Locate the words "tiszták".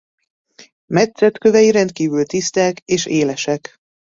2.25-2.79